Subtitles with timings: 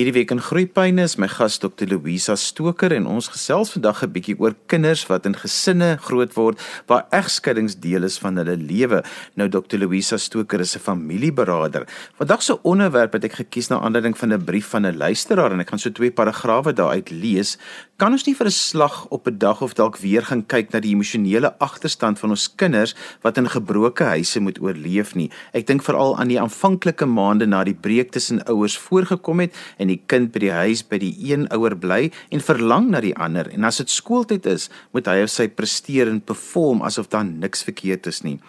[0.00, 1.84] Hierdie week in Groepyne is my gas Dr.
[1.90, 6.56] Louisa Stoker en ons gesels vandag 'n bietjie oor kinders wat in gesinne groot word
[6.88, 9.02] waar egskeidings deel is van hulle lewe.
[9.36, 9.76] Nou Dr.
[9.76, 11.84] Louisa Stoker is 'n familieberader.
[12.16, 15.60] Vandag se onderwerp het ek gekies na aanleiding van 'n brief van 'n luisteraar en
[15.60, 17.58] ek gaan so twee paragrawe daaruit lees.
[18.00, 20.80] Kan ons nie vir 'n slag op 'n dag of dalk weer gaan kyk na
[20.80, 25.30] die emosionele agterstand van ons kinders wat in gebroke huise moet oorleef nie?
[25.52, 29.88] Ek dink veral aan die aanvanklike maande na die breek tussen ouers voorgekom het en
[29.88, 33.46] die kind by die huis by die een ouer bly en verlang na die ander
[33.52, 37.62] en as dit skooltyd is, moet hy of sy presteer en perform asof daar niks
[37.62, 38.40] verkeerd is nie.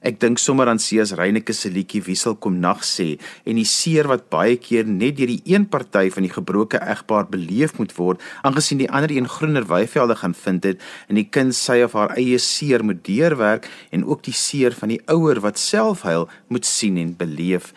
[0.00, 4.06] Ek dink sommer aan Sias Reyneke se liedjie Wiesel kom nag sê en die seer
[4.08, 8.22] wat baie keer net deur die een party van die gebroke egpaar beleef moet word,
[8.40, 12.14] aangesien die ander een groener weivelde gaan vind het en die kind sy of haar
[12.16, 16.64] eie seer moet deurwerk en ook die seer van die ouer wat self huil moet
[16.64, 17.74] sien en beleef.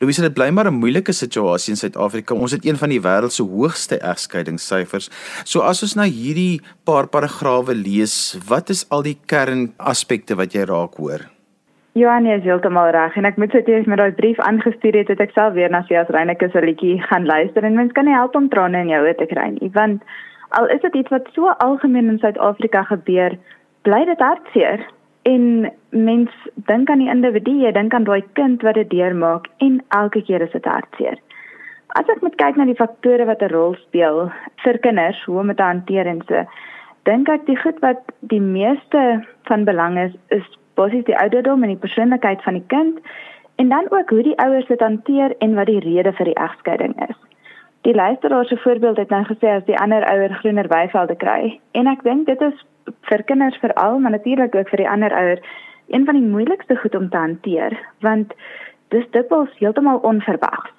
[0.00, 2.34] Louise, dit bly maar 'n moeilike situasie in Suid-Afrika.
[2.34, 5.10] Ons het een van die wêreld se hoogste egskeidingssyfers.
[5.44, 10.64] So as ons nou hierdie paar paragrawe lees, wat is al die kernaspekte wat jy
[10.64, 11.30] raak hoor?
[11.94, 15.10] Johan is heeltemal reg en ek moet sê jy het my daai brief aangestuur het,
[15.12, 18.14] het ek self weer na Sias Reyneke se liedjie gaan luister en mens kan nie
[18.16, 20.00] help om trane in jou oë te kry nie, want
[20.56, 23.36] al is dit iets wat so algemeen in Suid-Afrika gebeur,
[23.84, 24.86] bly dit hartseer
[25.28, 25.44] en
[25.90, 26.38] mens
[26.70, 30.46] dink aan die individu, jy dink aan daai kind wat dit deurmaak en elke keer
[30.48, 31.20] is dit hartseer.
[32.00, 34.32] As ek moet kyk na die faktore wat 'n rol speel
[34.64, 36.48] vir kinders hoe om dit te hanteer en so,
[37.04, 38.00] dink ek die goed wat
[38.32, 42.98] die meeste van belang is, is basies die ouderdom en die persoonlikheid van die kind
[43.56, 46.94] en dan ook hoe die ouers dit hanteer en wat die rede vir die egskeiding
[47.08, 47.16] is.
[47.82, 51.86] Die luisteraar se voorbeeld het nou gesê as die ander ouer groener weivelde kry en
[51.86, 52.66] ek dink dit is
[53.10, 55.42] vir kinders veral, maar natuurlik ook vir die ander ouer,
[55.88, 58.32] een van die moeilikste goed om te hanteer, want
[58.94, 60.72] dis dikwels heeltemal onverwags.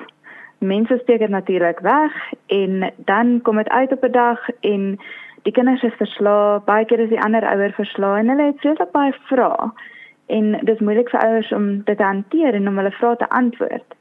[0.63, 2.13] Mense steek dit natuurlik weg
[2.47, 5.00] en dan kom dit uit op 'n dag en
[5.44, 8.91] die kinders is verslae, baie keer is die ander ouer verslae en hulle het vreeslik
[8.95, 9.72] baie vrae.
[10.31, 13.97] En dis moeilik vir ouers om dit te hanteer en om hulle vrae te antwoord.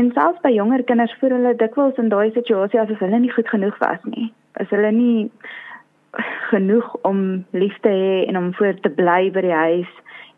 [0.00, 3.48] En selfs by jonger kinders voel hulle dikwels in daai situasie asof hulle nie goed
[3.48, 4.30] genoeg was nie.
[4.60, 5.30] As hulle nie
[6.50, 7.22] genoeg om
[7.52, 9.94] lief te hê en om voor te bly by die huis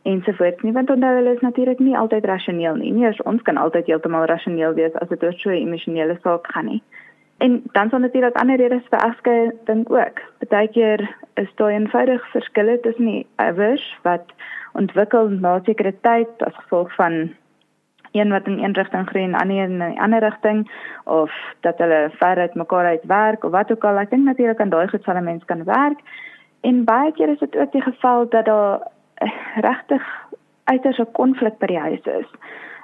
[0.09, 2.93] ensovoorts nie want onthou hulle is natuurlik nie altyd rasioneel nie.
[2.95, 6.47] Nie eens ons kan altyd heeltemal rasioneel wees as dit oor so 'n emosionele saak
[6.55, 6.83] gaan nie.
[7.39, 10.23] En dan sal natuurlik ander redes vir afskeid dink ook.
[10.39, 14.33] Partykeer is daar eenvoudig verskille tussen die ouers wat
[14.73, 17.31] ontwikkel na sekere tyd as gevolg van
[18.13, 20.71] een wat in een rigting groei en ander in 'n ander rigting
[21.05, 23.99] of dat hulle ver uit mekaar uit werk of wat ook al.
[23.99, 26.01] Ek dink natuurlik aan daai geval 'n mens kan werk.
[26.61, 28.81] En baie keer is dit ook die geval dat daar
[29.15, 30.03] eh, regtig
[30.65, 32.31] uiters 'n konflik by die huis is.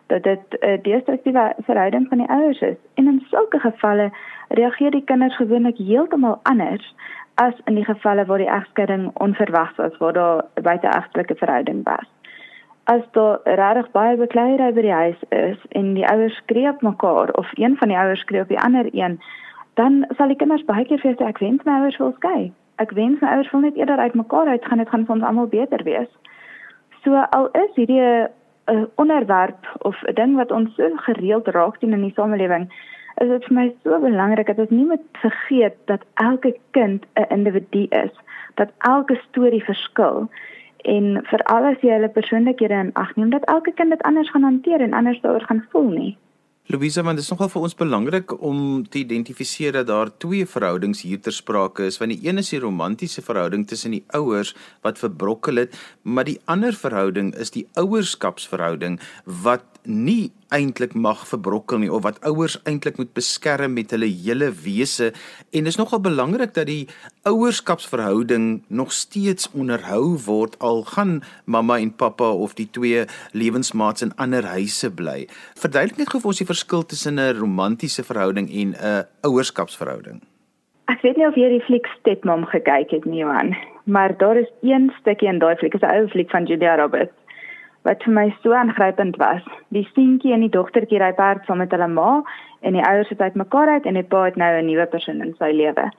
[0.06, 2.76] Dat dit 'n destruktiewe verhouding van die ouers is.
[2.94, 4.12] En in sulke gevalle
[4.48, 6.94] reageer die kinders gewoonlik heeltemal anders
[7.34, 12.08] as in die gevalle waar die egskeiding onverwags was, waar daar 'n buiteegtelike verhouding was
[12.84, 17.32] as daar regtig baie bekleierery by die huis is en die ouers skree op mekaar
[17.40, 19.16] of een van die ouers skree op die ander een,
[19.80, 22.52] dan sal die kinders baie keer vir sê ek wens my ouers wil skei.
[22.82, 25.48] Ek wens my ouers wil net eerder uit mekaar uitgaan, dit gaan vir ons almal
[25.48, 26.10] beter wees.
[27.04, 28.28] So al is hierdie 'n
[28.72, 32.68] uh, onderwerp of 'n ding wat ons so gereeld raak in die samelewing,
[33.22, 37.30] is dit vir my so belangrik dat ons nie moet vergeet dat elke kind 'n
[37.30, 38.12] individu is,
[38.54, 40.28] dat elke storie verskil
[40.84, 44.42] en veral as jy hulle persoonlikhede in ag neem dat elke kind dit anders gaan
[44.42, 46.12] hanteer en anders daaroor gaan voel nie.
[46.66, 51.02] Louisa, want dit is nogal vir ons belangrik om te identifiseer dat daar twee verhoudings
[51.04, 54.98] hier ter sprake is, want die een is die romantiese verhouding tussen die ouers wat
[54.98, 58.96] verbrokkel het, maar die ander verhouding is die ouerskapsverhouding
[59.44, 64.50] wat nie eintlik mag verbrokkel nie of wat ouers eintlik moet beskerm met hulle hele
[64.64, 65.10] wese
[65.52, 66.86] en dis nogal belangrik dat die
[67.28, 74.14] ouerskapsverhouding nog steeds onderhou word al gaan mamma en pappa of die twee lewensmaats in
[74.16, 75.26] ander huise bly.
[75.58, 80.22] Verduidelik net gou vir ons die verskil tussen 'n romantiese verhouding en 'n ouerskapsverhouding.
[80.86, 84.50] Ek weet nie of jy die fliek Stepmom gekyk het nie, Johan, maar daar is
[84.62, 87.23] een stukkie in daai fliek, is 'n ou fliek van Julia Roberts
[87.84, 89.44] wat vir my so aangrypend was.
[89.76, 92.22] Die seentjie en die dogtertjie ry perd saam met hulle ma
[92.64, 95.34] en die ouers het uitmekaar uit en die pa het nou 'n nuwe persoon in
[95.38, 95.90] sy lewe.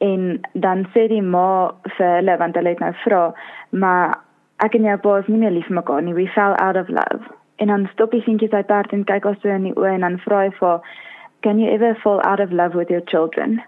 [0.00, 3.32] En dan sê die ma vir hulle want hulle het nou vra,
[3.70, 4.18] maar
[4.64, 6.14] ek en jou pa is nie meer lief vir mekaar nie.
[6.14, 7.24] We fell out of love.
[7.56, 10.00] En dan stop die seentjie sy perd en kyk haar so in die oë en
[10.00, 10.80] dan vra hy vir
[11.42, 13.62] Can you ever fall out of love with your children?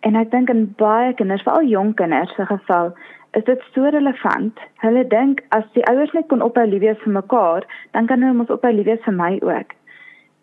[0.00, 2.92] En ek dink in baie kinders, veral jong kinders se geval,
[3.32, 4.58] is dit so relevant.
[4.84, 8.40] Hulle dink as die ouers net kon ophou lief wees vir mekaar, dan kan hulle
[8.40, 9.72] mos ophou lief wees vir my ook.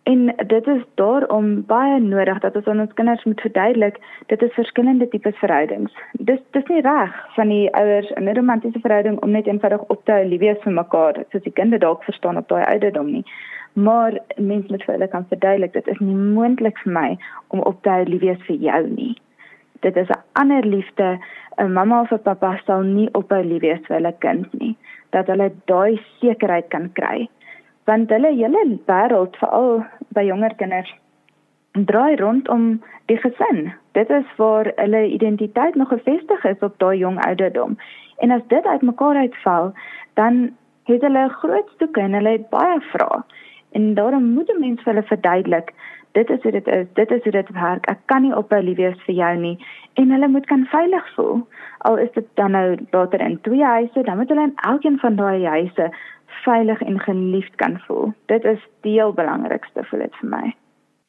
[0.09, 3.99] En dit is daarom baie nodig dat ons aan ons kinders moet verduidelik
[4.31, 5.93] dit is verskillende tipes verhoudings.
[6.11, 10.05] Dis dis nie reg van die ouers in 'n romantiese verhouding om net eenvoudig op
[10.05, 13.25] te hou lief wees vir mekaar soos die kinders dalk verstaan op daai ouderdom nie.
[13.73, 17.83] Maar mens moet vir hulle kan verduidelik dit is nie moontlik vir my om op
[17.83, 19.15] te hou lief wees vir jou nie.
[19.79, 21.19] Dit is 'n ander liefde.
[21.57, 24.77] 'n Mamma of 'n pappa sal nie ophou lief wees vir hulle kind nie.
[25.09, 27.29] Dat hulle daai sekerheid kan kry
[27.85, 29.83] want hulle hele wêreld veral
[30.13, 30.91] by jonger kinders
[31.85, 33.73] draai rondom die gesin.
[33.91, 37.77] Dit is waar hulle identiteit nog gefestig is op daai jong ouderdom.
[38.17, 39.73] En as dit uitmekaar uitval,
[40.13, 40.49] dan
[40.83, 43.23] het hulle groot stoeke en hulle het baie vrae.
[43.71, 45.73] En daarom moet 'n mens vir hulle verduidelik,
[46.11, 47.89] dit is hoe dit is, dit is hoe dit werk.
[47.89, 49.57] Ek kan nie ophou lief wees vir jou nie
[49.93, 51.43] en hulle moet kan veilig voel.
[51.87, 55.15] Al is dit dan nou later in twee huise, dan moet hulle in elkeen van
[55.15, 55.91] daai huise
[56.43, 58.13] veilig en geliefd kan voel.
[58.25, 60.55] Dit is die heel belangrikste vir dit vir my.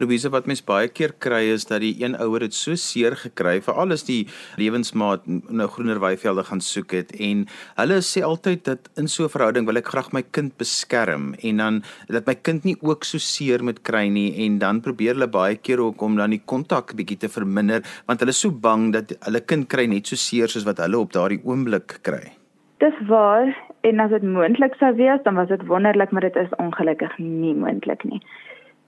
[0.01, 3.59] Louise wat mens baie keer kry is dat die een ouer dit so seer gekry
[3.65, 4.23] veral as die
[4.61, 7.45] lewensmaat nou groener weivelde gaan soek het en
[7.77, 11.57] hulle sê altyd dat in so 'n verhouding wil ek graag my kind beskerm en
[11.57, 15.29] dan dat my kind nie ook so seer moet kry nie en dan probeer hulle
[15.29, 18.93] baie keer ook om dan die kontak bietjie te verminder want hulle is so bang
[18.93, 22.33] dat hulle kind kry net so seer soos wat hulle op daardie oomblik kry.
[22.81, 26.53] Dis waar en as dit moontlik sou wees, dan was dit wonderlik, maar dit is
[26.57, 28.21] ongelukkig nie moontlik nie.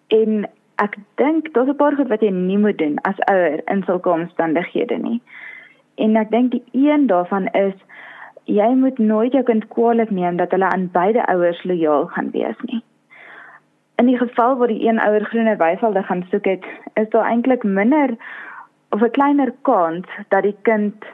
[0.08, 0.46] En
[0.82, 4.10] ek dink daar's 'n paar goed wat jy nie moet doen as ouer in sulke
[4.10, 5.20] omstandighede nie.
[5.94, 7.74] En ek dink die een daarvan is
[8.44, 12.58] jy moet nooit jou kind kwaadlik neem dat hulle aan beide ouers lojaal gaan wees
[12.62, 12.82] nie.
[13.96, 16.64] In die geval waar die een ouer groener weivelde gaan soek het,
[16.94, 18.16] is daar eintlik minder
[18.90, 21.04] of 'n kleiner kans dat die kind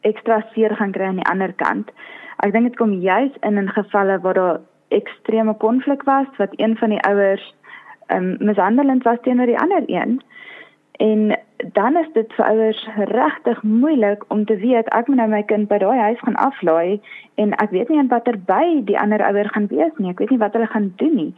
[0.00, 1.90] ekstra seer gaan kry aan die ander kant.
[2.36, 6.76] Ek dink dit kom juis in in gevalle waar daar ekstreme konflik was wat een
[6.76, 7.54] van die ouers
[8.08, 10.20] um, mishandelend was teenoor die ander een.
[10.96, 11.38] En
[11.72, 15.68] dan is dit vir ouers regtig moeilik om te weet ek moet nou my kind
[15.68, 17.00] by daai huis gaan aflaai
[17.34, 20.10] en ek weet nie watter by die ander ouer gaan wees nie.
[20.10, 21.32] Ek weet nie wat hulle gaan doen nie.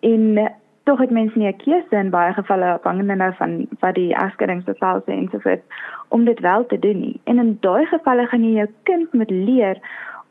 [0.00, 0.52] En
[0.84, 5.02] tog het mense nie 'n keuse in baie gevalle afhangende nou van wat die afskeringsbevel
[5.06, 5.62] sê en so voort
[6.08, 7.20] om dit wel te doen nie.
[7.24, 9.78] En in daai gevalle gaan jy jou kind moet leer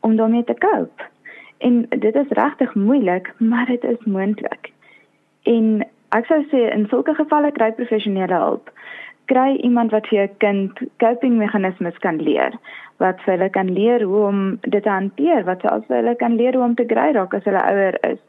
[0.00, 1.02] om daarmee te cope.
[1.58, 4.71] En dit is regtig moeilik, maar dit is moontlik.
[5.48, 5.82] En
[6.16, 8.70] ek sou sê in sulke gevalle kry professionele hulp.
[9.30, 12.54] Kry iemand wat vir jou kind coping meganismes kan leer,
[13.02, 16.36] wat vir hulle kan leer hoe om dit te hanteer, wat selfs vir hulle kan
[16.36, 18.20] leer hoe om te gry raak as hulle ouer is,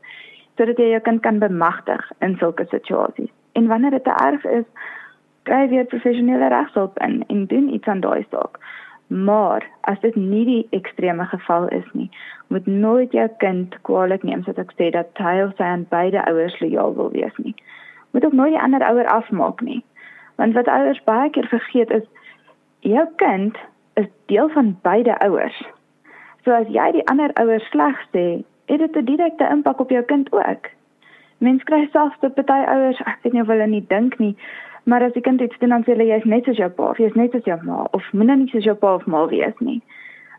[0.58, 3.32] sodat jy jou kind kan bemagtig in sulke situasies.
[3.54, 4.66] En wanneer dit te erg is,
[5.50, 8.62] kry jy professionele regshulp in en doen iets aan daai saak.
[9.14, 12.10] Maar as dit nie die ekstreme geval is nie,
[12.48, 16.24] moet nooit jou kind kwaadlik neem sodat ek sê dat hy of sy aan beide
[16.32, 17.54] ouers lojaal wil wees nie.
[18.12, 19.84] Moet ook nooit die ander ouer afmaak nie.
[20.42, 22.08] Want wat ouers baie keer vergeet is
[22.82, 23.60] jou kind
[24.02, 25.62] is deel van beide ouers.
[26.44, 30.04] So as jy die ander ouers sleg sê, het dit 'n direkte impak op jou
[30.04, 30.74] kind ook.
[31.38, 34.36] Mens kry selfs te party ouers, ek weet nie of hulle nie dink nie,
[34.84, 37.16] Maar as die kind iets doen dan sê hulle jy's net soos jou pa, jy's
[37.16, 39.82] net soos jou ma of minder nie soos jou pa of ma wees nie.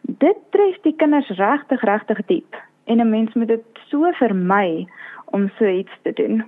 [0.03, 4.87] Dit tref die kinders regtig regtig diep en 'n mens moet dit so vermy
[5.25, 6.45] om so iets te doen.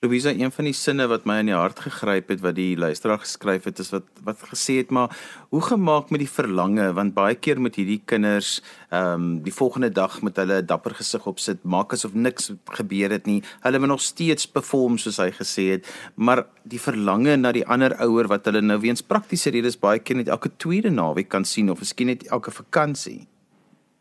[0.00, 3.18] Louisa, een van die sinne wat my in die hart gegryp het wat die luisteraar
[3.18, 5.10] geskryf het is wat wat gesê het maar
[5.50, 8.60] hoe gemaak met die verlange want baie keer met hierdie kinders
[8.92, 13.10] ehm um, die volgende dag met hulle dapper gesig op sit maak asof niks gebeur
[13.10, 13.42] het nie.
[13.66, 17.98] Hulle moet nog steeds perform soos hy gesê het, maar die verlange na die ander
[18.06, 21.74] ouer wat hulle nou weens praktiese redes baie keer net elke tweede naweek kan sien
[21.74, 23.24] of miskien net elke vakansie.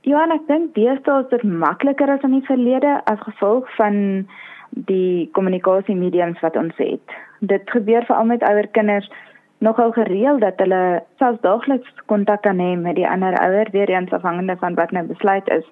[0.06, 4.28] Ja, en ek dink deesdae is dit makliker as in die verlede as gevolg van
[4.70, 7.16] die kommunikasiemediums wat ons het.
[7.40, 9.10] Dit gebeur veral met ouer kinders
[9.58, 14.14] nogal gereeld dat hulle selfs daagliks kontak kan hê met die ander ouer weer eens
[14.14, 15.66] afhangende van wat nou besluit is.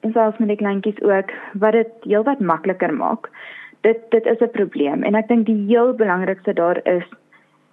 [0.00, 3.30] En selfs met die kleintjies ook wat dit heelwat makliker maak.
[3.80, 7.06] Dit dit is 'n probleem en ek dink die heel belangrikste daar is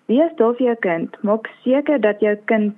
[0.06, 2.76] wees daar vir jou kind, maak seker dat jou kind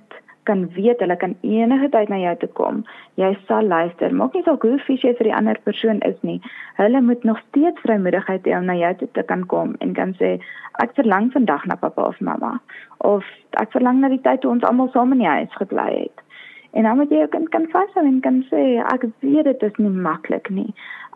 [0.48, 2.82] kan weet hulle kan enige tyd na jou toe kom.
[3.20, 4.14] Jy sal luister.
[4.20, 6.38] Maak nie saak hoe fisies jy vir die ander persoon is nie.
[6.80, 10.14] Hulle moet nog steeds vrymoedigheid hê om na jou toe te kan kom en kan
[10.20, 10.36] sê
[10.84, 12.54] ek verlang vandag na pappa of mamma
[13.10, 13.26] of
[13.62, 16.24] ek verlang na die tyd toe ons almal saam in die huis gebly het.
[16.76, 18.64] En dan moet jy ook kan vashou en kan sê
[18.94, 20.72] ek weet dit is nie maklik nie.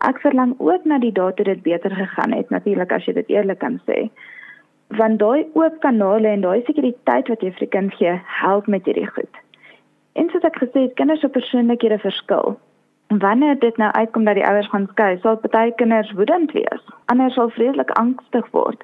[0.07, 3.35] Ek verlang ook na die dae toe dit beter gegaan het natuurlik as jy dit
[3.37, 4.09] eerlik kan sê
[4.97, 8.85] want daai oop kanale en daai sekuriteit wat jy vir die kind gee, help met
[8.85, 9.41] hierdie goed.
[10.13, 12.57] En soos ek gesê het, kinders se persoonlikhede verskil.
[13.23, 16.85] Wanneer dit nou uitkom dat die ouers gaan skei, sal party kinders woedend wees.
[17.13, 18.83] Ander sal vreeslik angstig word.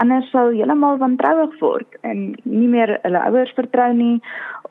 [0.00, 4.18] Ander sal heeltemal wantrouig word en nie meer hulle ouers vertrou nie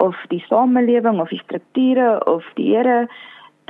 [0.05, 3.07] of die samelewing of die strukture of die Here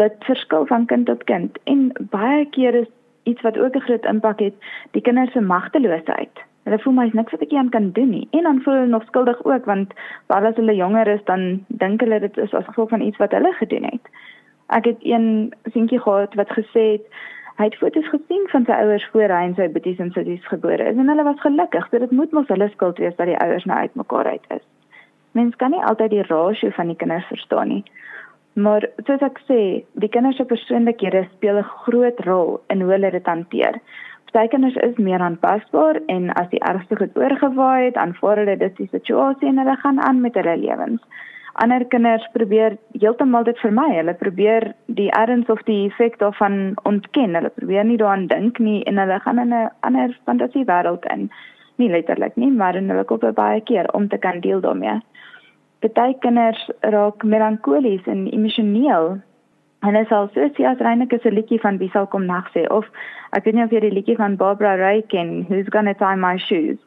[0.02, 2.92] dit verskil van kind tot kind en baie keer is
[3.24, 4.54] iets wat ook 'n groot impak het,
[4.92, 6.44] die kinders se magteloosheid.
[6.66, 8.94] Hulle voel my is niks wat ek aan kan doen nie en dan voel hulle
[8.94, 9.94] nog skuldig ook want
[10.32, 13.36] waar as hulle jonger is dan dink hulle dit is as gevolg van iets wat
[13.38, 14.10] hulle gedoen het.
[14.74, 17.06] Ek het een seentjie gehad wat gesê het
[17.56, 20.90] hy het foto's gesien van sy ouers voor hy en sy boeties en sissies gebore
[20.90, 21.86] is en hulle was gelukkig.
[21.92, 24.66] So dit moet mos hulle skuld wees dat die ouers nou uitmekaar uit is.
[25.38, 27.84] Mens kan nie altyd die rasio van die kinders verstaan nie.
[28.56, 29.60] Maar soos ek sê,
[30.00, 33.80] die kinders se persoonlikhede speel 'n groot rol in hoe hulle dit hanteer.
[34.32, 38.78] Party kinders is meer aanpasbaar en as die ergste goed oorgewaai het, aanvaar hulle dit
[38.78, 41.02] die situasie en hulle gaan aan met hulle lewens.
[41.64, 43.88] Ander kinders probeer heeltemal dit vermy.
[43.96, 47.36] Hulle probeer die erns of die effek daarvan ontken.
[47.36, 51.30] Hulle probeer nie daaraan dink nie en hulle gaan in 'n ander fantasiewêreld in.
[51.76, 55.00] Nie letterlik nie, maar in hulle koppe baie keer om te kan deel daarmee
[55.94, 59.20] baie kinders raak melankolies en emosioneel.
[59.86, 62.64] En is al soos jy as Reineke se liedjie van wie sal kom nag sê
[62.74, 62.88] of
[63.38, 66.40] ek weet nie of jy die liedjie van Barbara Ray ken, Who's Gonna Tie My
[66.42, 66.80] Shoes.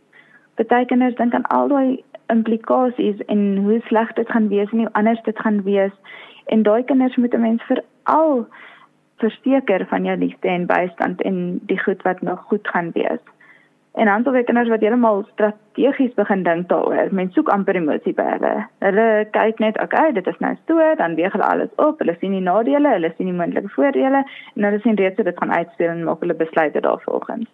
[0.58, 2.02] Baie kinders dink aan al daai
[2.34, 5.94] implikasies en hoe sleg dit gaan wees en hoe anders dit gaan wees.
[6.50, 8.46] En daai kinders moet 'n mens veral
[9.22, 13.22] verseker van jou liefde en bystand en die goed wat nog goed gaan wees.
[13.95, 17.09] En dan sal kinders wat heeltemal strategies begin dink daaroor.
[17.11, 19.07] Mense soek amper emosie by hulle.
[19.35, 21.99] Kyk net, okay, dit is nou so, dan weeg hulle alles op.
[21.99, 24.23] Hulle sien die nadele, hulle sien die moontlike voordele
[24.54, 27.49] en hulle sien reeds hoe dit gaan uitspeel en maak hulle besluite daarvolgens.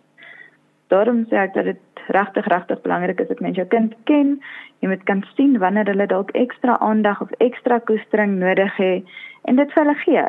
[0.93, 4.37] Daarom sê ek dat dit regtig regtig belangrik is dat mens jou kind ken.
[4.85, 9.15] Jy moet kan sien wanneer hulle dalk ekstra aandag of ekstra koestering nodig het
[9.49, 10.27] en dit vir hulle gee.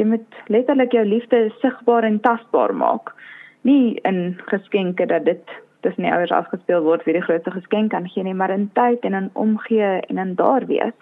[0.00, 3.12] Jy moet letterlik jou liefde sigbaar en tasbaar maak
[3.60, 5.42] nie in geskenke dat dit
[5.80, 9.04] tussen die ouers afgespeel word wie die grootste geskenk kan gee nie, maar in tyd
[9.06, 10.96] en in omgee en in daar wees.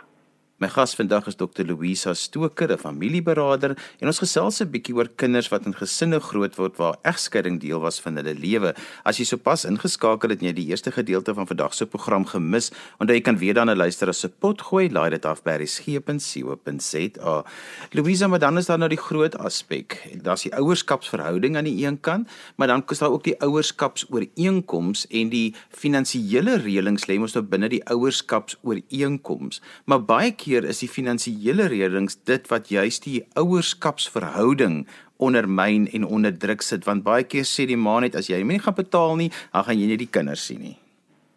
[0.57, 1.67] My gas vandag is Dr.
[1.69, 6.57] Louisa Stoker, 'n familieberader, en ons gesels 'n bietjie oor kinders wat in gesinne groot
[6.57, 8.75] word waar egskeiding deel was van hulle lewe.
[9.05, 12.71] As jy sopas ingeskakel het en jy die eerste gedeelte van vandag se program gemis,
[12.99, 15.59] onthou jy kan weer dan 'n luister as se pot gooi, laai dit af by
[15.61, 17.45] resgep.co.za.
[17.93, 20.09] Louisa, maar dan is daar nou die groot aspek.
[20.23, 25.29] Daar's die ouerskapsverhouding aan die een kant, maar dan is daar ook die ouerskapsooreenkoms en
[25.29, 29.61] die finansiële reëlings lê mos nou binne die ouerskapsooreenkoms.
[29.85, 34.85] Maar baie keer is die finansiële redelings dit wat juist die ouerskapsverhouding
[35.19, 36.87] ondermyn en onder druk sit.
[36.87, 39.81] Want baie keer sê die ma net as jy nie gaan betaal nie, dan gaan
[39.81, 40.77] jy nie die kinders sien nie.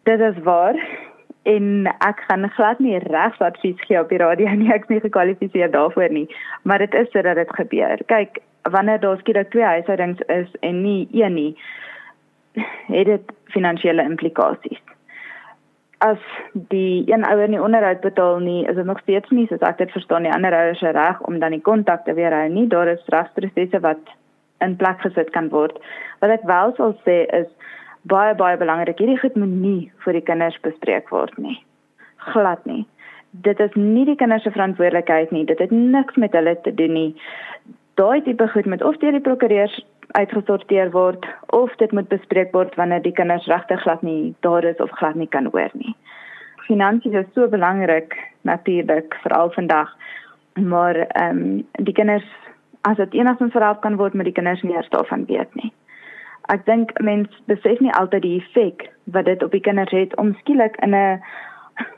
[0.08, 0.78] Dit is waar.
[1.48, 5.02] En ek gaan glad nie regs advies gee op die radio nie, ek is nie
[5.06, 6.26] gekwalifiseer daarvoor nie,
[6.68, 8.04] maar dit is sodat dit gebeur.
[8.12, 11.52] Kyk, wanneer daar skielik twee huishoudings is en nie een nie,
[12.92, 14.82] het dit finansiële implikasies
[16.00, 16.20] as
[16.52, 19.90] die een ouer nie onderhoud betaal nie, is dit nog steeds nie soos ek dit
[19.92, 22.66] verstaan die ander ouers se reg om dan die kontak te weerhou nie.
[22.72, 24.14] Daar is regsprosesse wat
[24.64, 25.76] in plek gesit kan word.
[26.24, 27.48] Wat ek wel sal sê is
[28.08, 31.58] baie baie belangrik, hierdie goed moet nie vir die kinders bespreek word nie.
[32.32, 32.86] Glad nie.
[33.44, 35.44] Dit is nie die kinders se verantwoordelikheid nie.
[35.44, 37.10] Dit het niks met hulle te doen nie.
[38.00, 39.76] Daai tipe goed moet of deur die prokureurs
[40.12, 44.76] uitgesorteer word of dit moet bespreek word wanneer die kinders regtig glad nie daar is
[44.76, 45.94] of glad nie kan hoor nie.
[46.66, 49.96] Finansies is so belangrik natuurlik veral vandag
[50.54, 52.26] maar ehm um, die kinders
[52.80, 55.72] as dit enigstens verhelp kan word met die kinders nie eers daarvan weet nie.
[56.48, 60.34] Ek dink mense besef nie altyd die effek wat dit op die kinders het om
[60.40, 61.20] skielik in 'n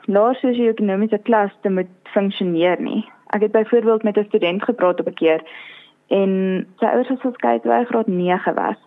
[0.05, 3.05] laer sosio-ekonomiese klas te moet funksioneer nie.
[3.27, 5.41] Ek het byvoorbeeld met 'n student gepraat op 'n keer
[6.07, 8.79] en sy ouers het geskei toe hy graad 9 was.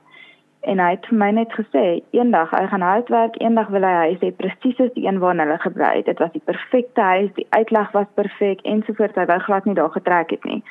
[0.66, 4.22] En hy het vir my net gesê, eendag hy gaan houtwerk, eendag wil hy huis
[4.24, 6.08] hê presies soos die een waarna hulle gebly het.
[6.10, 9.14] Dit was die perfekte huis, die uitleg was perfek ensovoorts.
[9.14, 10.62] Hy wou glad nie daar getrek het nie.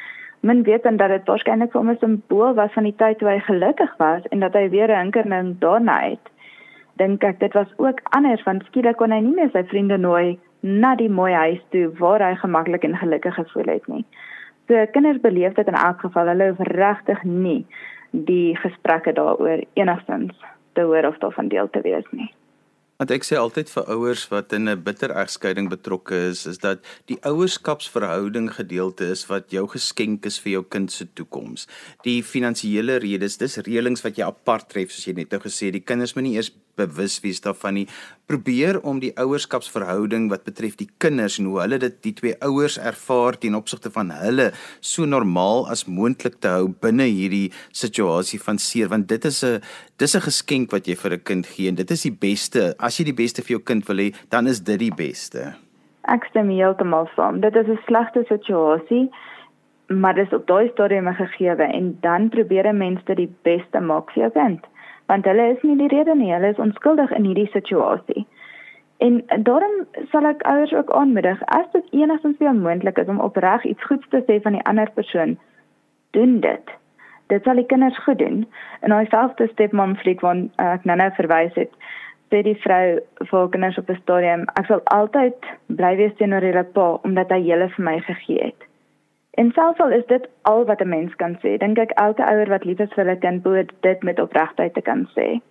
[0.46, 3.30] Men weet dan dat dit waarskynlik vir hom 'n simbool was van die tyd toe
[3.30, 6.25] hy gelukkig was en dat hy weer 'n hinkerning daarna het.
[6.98, 10.40] Dink ek dit was ook anders want skielik kon hy nie meer sy vriende nooi
[10.62, 14.06] na die mooi huis toe waar hy gemaklik en gelukkig gevoel het nie.
[14.68, 17.66] So kinders beleef dit in elk geval hulle hoef regtig nie
[18.12, 20.34] die gesprekke daaroor enigstens
[20.74, 22.32] te hoor of daarvan deel te wees nie.
[22.96, 26.80] Want ek sê altyd vir ouers wat in 'n bitter egskeiding betrokke is, is dat
[27.12, 31.68] die ouerskapsverhouding gedeelte is wat jou geskenk is vir jou kind se toekoms.
[32.04, 35.84] Die finansiële redes, dis reëlings wat jy apart tref soos jy net nou gesê, die
[35.84, 37.88] kinders moet nie eers bewus wees daarvan nie.
[38.29, 42.77] Probeer om die ouerskapsverhouding wat betref die kinders en hoe hulle dit die twee ouers
[42.77, 48.58] ervaar ten opsigte van hulle so normaal as moontlik te hou binne hierdie situasie van
[48.62, 49.62] seer want dit is 'n
[49.98, 52.75] dis 'n geskenk wat jy vir 'n kind gee en dit is die beste.
[52.79, 55.55] As jy die beste vir jou kind wil hê, dan is dit die beste.
[56.08, 57.41] Ek stem heeltemal saam.
[57.41, 59.10] Dit is 'n slegte situasie,
[59.88, 63.79] maar dit is op daai stadium gegee en dan probeer 'n mens dit die beste
[63.79, 64.65] maak vir jou kind.
[65.12, 68.26] Want hulle is nie die rede nie, hulle is onskuldig in hierdie situasie.
[68.98, 73.20] En daarom sal ek ouers ook aanmoedig as dit enigstens vir jou moontlik is om
[73.20, 75.38] opreg iets goeds te sê van die ander persoon,
[76.16, 76.76] doen dit.
[77.28, 78.46] Dit sal die kinders goed doen.
[78.82, 81.74] En daai selfde stepmom fliek wat ek nou nou verwys het,
[82.32, 83.00] sê die vrou
[83.32, 87.42] vir kinders op 'n stadium, ek sal altyd bly wees teenoor hulle pa omdat hy
[87.50, 88.62] julle vir my gegee het.
[89.36, 92.50] En selfs al is dit al wat 'n mens kan sê, dink ek elke ouer
[92.50, 95.42] wat lief is vir 'n kind moet dit met opregtheid te kan sê.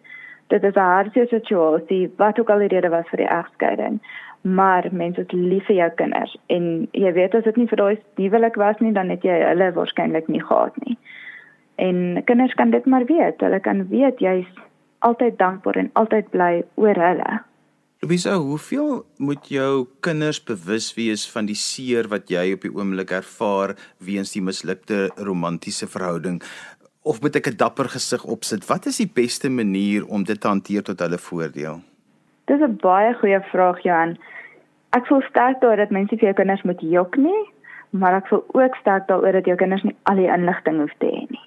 [0.49, 4.01] Dit is 'n harde situasie wat ook al die rede was vir die egskeiding,
[4.41, 7.99] maar mense is lief vir jou kinders en jy weet as dit nie vir daai
[8.17, 10.99] huwelik was nie, dan het jy hulle waarskynlik nie gehad nie.
[11.75, 13.41] En kinders kan dit maar weet.
[13.41, 14.47] Hulle kan weet jy's
[14.99, 17.41] altyd dankbaar en altyd bly oor hulle.
[18.05, 23.15] Louisa, hoeveel moet jou kinders bewus wees van die seer wat jy op die oomblik
[23.17, 23.73] ervaar
[24.05, 26.43] weens die mislukte romantiese verhouding?
[27.01, 28.67] Of moet ek 'n dapper gesig opsit?
[28.69, 31.81] Wat is die beste manier om dit te hanteer tot hulle voordeel?
[32.45, 34.19] Dis 'n baie goeie vraag, Johan.
[34.93, 37.43] Ek voel sterk daaroor dat mense vir jou kinders moet jok nie,
[37.91, 41.07] maar ek voel ook sterk daaroor dat jou kinders nie al die inligting hoef te
[41.07, 41.45] hê nie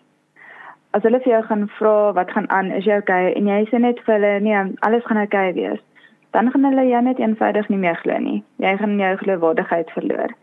[0.94, 3.78] as hulle vir jou gaan vra wat gaan aan, is jy okay en jy sê
[3.80, 5.82] net vir hulle nee, alles gaan okay wees,
[6.31, 8.43] dan gaan hulle jou net eenvoudig nie meer glo nie.
[8.63, 10.34] Jy gaan jou geloofwaardigheid verloor.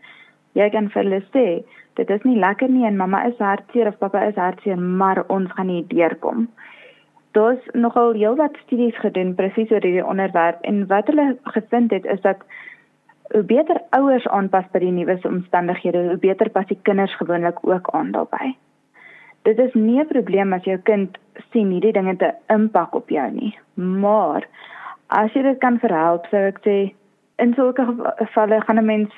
[0.55, 1.45] Jy kan vir hulle sê,
[1.99, 5.51] dit is nie lekker nie en mamma is hartseer of pappa is hartseer, maar ons
[5.57, 6.47] gaan nie deurkom.
[7.35, 12.21] Daar's nogal heelwat studies gedoen presies oor hierdie onderwerp en wat hulle gevind het is
[12.21, 12.43] dat
[13.33, 17.89] hoe beter ouers aanpas by die nuwe omstandighede, hoe beter pas die kinders gewoonlik ook
[17.91, 18.55] aan daarbey
[19.45, 21.17] dit is nie 'n probleem as jou kind
[21.51, 23.57] sien hierdie dinge te impak op jou nie.
[23.73, 24.47] Maar
[25.07, 26.77] as jy dit kan verhelp, sou ek sê
[27.43, 27.85] in sulke
[28.19, 29.11] gevalle gaan 'n mens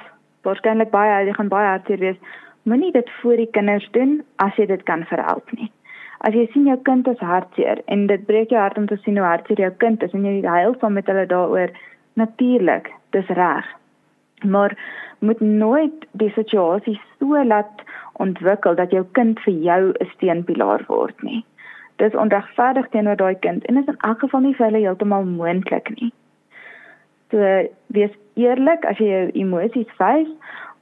[0.43, 2.19] waarskynlik baie jy gaan baie hartseer wees.
[2.63, 5.71] Moenie dit voor die kinders doen as jy dit kan verhelp nie.
[6.19, 9.17] As jy sien jou kind is hartseer en dit breek jou hart om te sien
[9.17, 11.69] hoe hartseer jou kind is en jy huil saam met hulle daaroor,
[12.13, 13.65] natuurlik, dis reg.
[14.43, 14.77] Maar
[15.19, 21.23] moet nooit die situasie so laat ontwikkel dat jou kind vir jou 'n steunpilaar word
[21.23, 21.45] nie.
[22.01, 25.89] Dis onregverdig teenoor daai kind en is in elk geval nie vir hulle heeltemal moontlik
[25.95, 26.11] nie.
[27.31, 27.39] So
[27.95, 30.29] wees eerlik as jy jou emosies wys,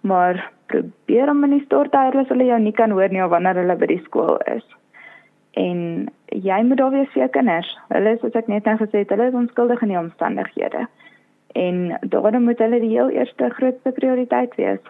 [0.01, 3.23] maar probeer om in die stort te huil as hulle jou nie kan hoor nie
[3.23, 4.65] of wanneer hulle by die skool is.
[5.56, 7.71] En jy moet daar wees vir jou kinders.
[7.93, 10.86] Hulle is soos ek net nou gesê het, hulle is onskuldig in die omstandighede.
[11.56, 14.84] En daarom moet hulle die heel eerste grootste prioriteit wees.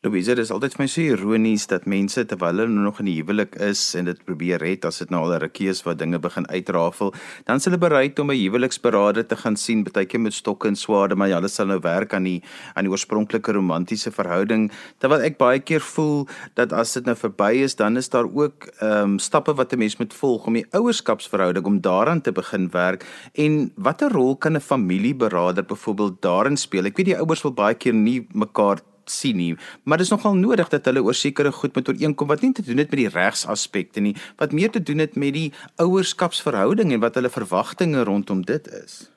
[0.00, 3.18] Louise, dit is altyd vir my so ironies dat mense terwyl hulle nog in die
[3.18, 6.18] huwelik is en dit probeer red as dit nou al 'n rukkie is wat dinge
[6.18, 7.12] begin uitrafel,
[7.44, 10.76] dan s' hulle bereid om 'n huweliksberader te gaan sien, baie keer met stokke en
[10.76, 12.42] swaarde, maar ja, hulle sal nou werk aan die
[12.74, 14.72] aan die oorspronklike romantiese verhouding.
[15.00, 18.72] Terwyl ek baie keer voel dat as dit nou verby is, dan is daar ook
[18.80, 22.70] ehm um, stappe wat 'n mens moet volg om die ouerskapsverhouding om daaraan te begin
[22.70, 23.04] werk.
[23.34, 26.86] En watter rol kan 'n familieberader byvoorbeeld daarin speel?
[26.86, 30.34] Ek weet die ouers wil baie keer nie mekaar sien nie, maar dit is nogal
[30.34, 33.08] nodig dat hulle oor sekere goed met ooreenkom wat nie te doen het met die
[33.08, 38.42] regsaspekte nie, wat meer te doen het met die ouerskapsverhouding en wat hulle verwagtinge rondom
[38.42, 39.10] dit is.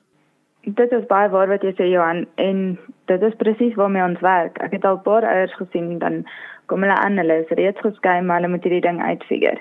[0.64, 2.78] Dit is baie waar wat jy sê Johan en
[3.10, 4.56] dit is presies waarmee ons werk.
[4.64, 6.24] Ek het al 'n paar ouers gesien dan
[6.66, 9.60] kom hulle aan hulle is reeds geskei maar hulle moet hierdie ding uitfigure.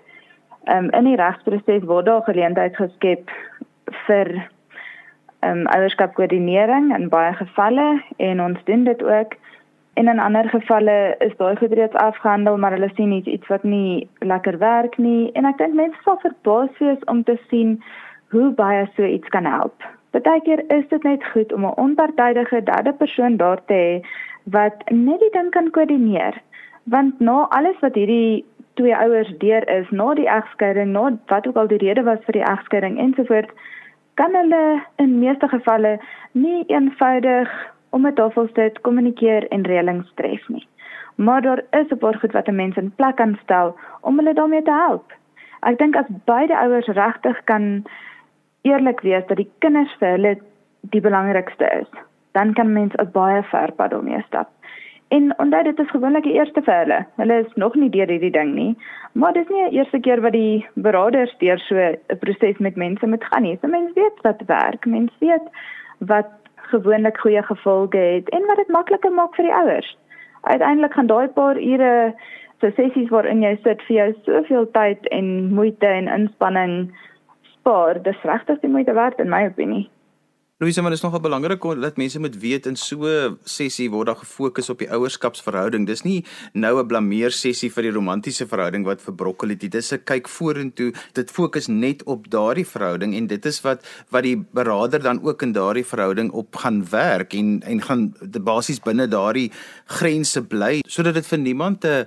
[0.64, 3.32] Ehm um, in die regsproses word daar geleentheid geskep
[4.08, 4.28] vir
[5.40, 9.36] ehm um, ouerskapkoördinering in baie gevalle en ons doen dit ook.
[9.94, 13.64] En in ander gevalle is daai goed reeds afgehandel, maar hulle sien iets iets wat
[13.64, 17.76] nie lekker werk nie en ek dink mense sal verbaas wees om te sien
[18.34, 19.86] hoe baie so iets kan help.
[20.14, 24.02] Partykeer is dit net goed om 'n onpartydige derde persoon daar te hê
[24.44, 26.42] wat net die ding kan koördineer.
[26.84, 31.56] Want na alles wat hierdie twee ouers deur is, na die egskeiding, na wat ook
[31.56, 33.54] al die rede was vir die egskeiding ensovoorts,
[34.14, 36.00] kan hulle in meeste gevalle
[36.32, 37.50] nie eenvoudig
[37.94, 40.68] om met tafels te kommunikeer en reëlings tref nie.
[41.16, 44.34] Maar daar is 'n paar goed wat 'n mens in plek kan stel om hulle
[44.34, 45.14] daarmee te help.
[45.62, 47.84] Ek dink as beide ouers regtig kan
[48.62, 50.38] eerlik wees dat die kinders vir hulle
[50.80, 51.90] die belangrikste is,
[52.32, 54.50] dan kan mens 'n baie ver pad daarmee stap.
[55.08, 57.06] En onthou dit is gewoonlik die eerste vir hulle.
[57.16, 58.78] Hulle is nog nie deur hierdie ding nie.
[59.12, 63.08] Maar dis nie die eerste keer wat die beraders deur so 'n proses met mense
[63.08, 63.58] moet gaan nie.
[63.62, 64.86] So mense weet wat werk.
[64.86, 65.48] Mense weet
[65.98, 66.32] wat
[66.72, 69.98] gewoonlik goeie gevolge het en wat dit makliker maak vir die ouers.
[70.42, 72.14] Uiteindelik gaan daai paar ure
[72.60, 76.76] so sessies waarin jy sit vir jou soveel tyd en moeite en inspanning
[77.54, 78.02] spaar.
[78.04, 79.88] Dis regtig die moeite werd in my opinie.
[80.64, 84.08] Louise, maar dit is nogal belangrik dat mense moet weet in so 'n sessie word
[84.08, 85.86] daar gefokus op die ouerskapsverhouding.
[85.86, 86.24] Dis nie
[86.54, 89.70] nou 'n blameer sessie vir die romantiese verhouding wat verbrokkel het nie.
[89.70, 90.94] Dis 'n kyk vorentoe.
[91.14, 95.42] Dit fokus net op daardie verhouding en dit is wat wat die beraader dan ook
[95.42, 99.52] in daardie verhouding op gaan werk en en gaan basies binne daardie
[99.86, 102.06] grense bly sodat dit vir niemand 'n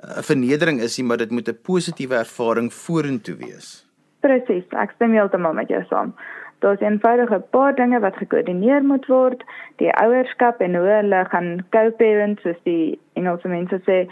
[0.00, 3.84] 'n vernedering is nie, maar dit moet 'n positiewe ervaring vorentoe wees.
[4.20, 6.14] Presies, ek stem heeltemal met jou saam.
[6.60, 9.44] Daar's eenvoudige paar dinge wat gekoördineer moet word.
[9.76, 14.02] Die ouerskap en hoe hulle gaan co-parent, soos die Engelse mense sê,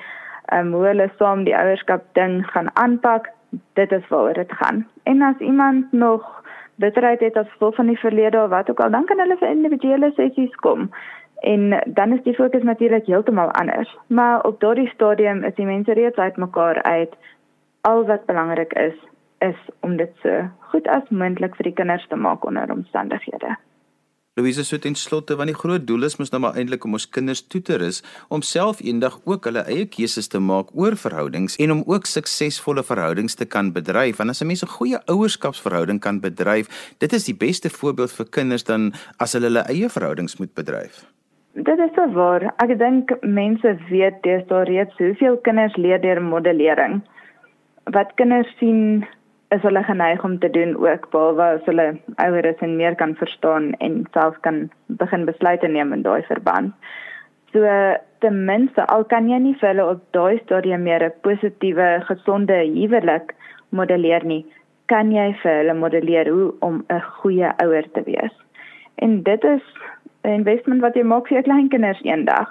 [0.56, 3.28] um, hoe hulle saam die ouerskap ding gaan aanpak.
[3.76, 4.86] Dit is waaroor dit gaan.
[5.02, 6.24] En as iemand nog
[6.74, 9.48] bitterheid het as gevolg van die verlede of wat ook al, dan kan hulle vir
[9.48, 10.88] individuele sessies kom.
[11.40, 13.96] En dan is die fokus natuurlik heeltemal anders.
[14.06, 17.14] Maar op daardie stadium is die mense reeds uitmekaar uit.
[17.80, 18.96] Al wat belangrik is,
[19.44, 23.56] is om dit so goed as moontlik vir die kinders te maak onder omstandighede.
[24.38, 27.08] Louise sê ten slotte want die groot doel is mos nou maar eintlik om ons
[27.10, 27.98] kinders toe te rus
[28.34, 32.84] om self eendag ook hulle eie keuses te maak oor verhoudings en om ook suksesvolle
[32.86, 34.20] verhoudings te kan bedryf.
[34.22, 38.26] En as 'n mens 'n goeie ouerskapsverhouding kan bedryf, dit is die beste voorbeeld vir
[38.30, 41.04] kinders dan as hulle hulle eie verhoudings moet bedryf.
[41.54, 42.54] Dit is so waar.
[42.62, 47.02] Ek dink mense weet deesdae reeds hoeveel kinders leer deur modellering.
[47.84, 49.06] Wat kinders sien
[49.50, 51.86] is hulle geneig om te doen ook behalwe as hulle
[52.24, 54.68] ouer is en meer kan verstaan en self kan
[55.00, 56.74] begin besluite neem in daai verband.
[57.52, 57.64] So
[58.20, 62.58] ten minste al kan jy nie vir hulle op daai stadium meer 'n positiewe, gesonde
[62.74, 63.34] huwelik
[63.70, 64.44] modelleer nie,
[64.86, 68.34] kan jy vir hulle modelleer hoe om 'n goeie ouer te wees.
[68.96, 69.62] En dit is
[70.24, 72.48] 'n investment wat jy maak vir jou kleinkinders eendag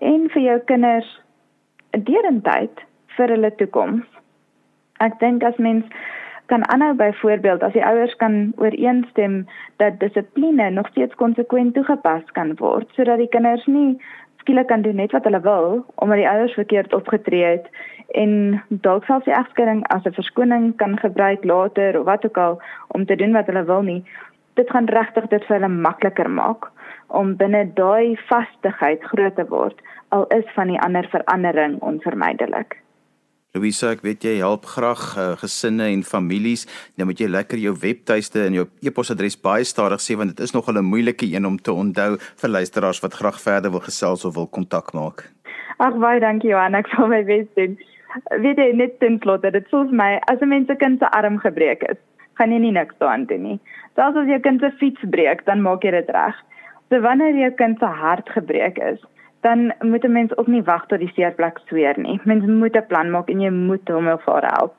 [0.00, 1.20] en vir jou kinders
[1.90, 2.80] deurentyd
[3.16, 4.06] vir hulle toekoms.
[5.00, 5.84] Ek dink as mens
[6.52, 9.46] kan aanhou byvoorbeeld as die ouers kan ooreenstem
[9.80, 13.96] dat dissipline nog steeds konsekwent toegepas kan word sodat die kinders nie
[14.42, 17.70] skielik kan doen net wat hulle wil omdat die ouers verkeerd opgetree het
[18.22, 18.34] en
[18.68, 23.06] dalk selfs die egskeiding as 'n verskoning kan gebruik later of wat ook al om
[23.06, 24.04] te doen wat hulle wil nie.
[24.54, 26.70] Dit gaan regtig dit vir hulle makliker maak
[27.06, 32.81] om binne daai vastigheid groot te word al is van die ander verandering onvermydelik
[33.52, 36.62] Louisa, ek weet jy help graag uh, gesinne en families.
[36.96, 40.54] Nou moet jy lekker jou webtuiste en jou e-posadres baie stadig sê want dit is
[40.56, 44.34] nogal 'n moeilike een om te onthou vir luisteraars wat graag verder wil gesels of
[44.40, 45.28] wil kontak maak.
[45.76, 47.76] Ag baie dankie Johan, ek sal my bes doen.
[48.40, 51.12] Weet jy net ten slotte, dit voel vir my as 'n mens se kind se
[51.12, 52.00] arm gebreek is,
[52.40, 53.60] gaan jy nie niks daaraan doen nie.
[53.96, 56.36] Selfs as jou kind se fiets breek, dan maak jy dit reg.
[56.88, 59.00] So wanneer jou kind se hart gebreek is,
[59.42, 62.20] dan moet 'n mens ook nie wag tot die seerplek sweer nie.
[62.24, 64.74] Mens moet 'n plan maak en jy moet hom of haar help.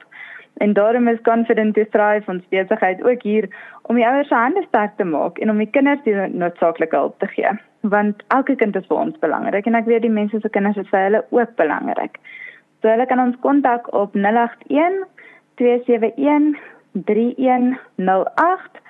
[0.57, 3.47] En daarom is confident to thrive ons besigheid ook hier
[3.81, 7.19] om die ouers se hande sterk te maak en om die kinders die noodsaaklike hulp
[7.19, 7.49] te gee.
[7.81, 10.89] Want elke kind is vir ons belangrik en ek weet die mense se kinders is
[10.89, 12.17] vir hulle ook belangrik.
[12.81, 15.07] So hulle kan ons kontak op 081
[15.55, 16.57] 271
[16.91, 18.81] 3108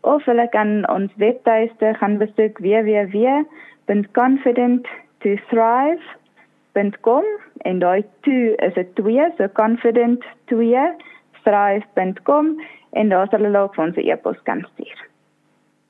[0.00, 4.86] of hulle kan ons webtuiste gaan besoek www.confident
[5.22, 7.24] to thrive.com
[7.68, 10.96] en daai to is 'n 2 so confident 2
[11.44, 15.09] thrive.com en daar sal hulle ook ons e-pos kan stuur.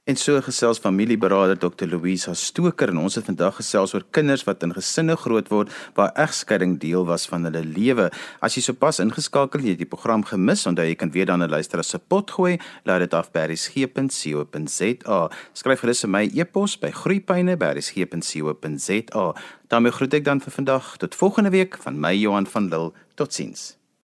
[0.08, 4.62] En so gesels familieberader Dr Louisa Stoker en ons het vandag gesels oor kinders wat
[4.64, 8.08] in gesinne groot word waar egskeiding deel was van hulle lewe.
[8.40, 11.52] As jy sopas ingeskakel het, jy die program gemis, onthou jy kan weer dan 'n
[11.52, 15.30] luister as se pot gooi, laat dit af by resgep.co.za.
[15.52, 19.34] Skryf gerus my e-pos by groeipyne@resgep.co.za.
[19.68, 22.92] daarmee groet ek dan vir vandag tot volgende week van my Johan van Lille.
[23.14, 23.79] Totsiens.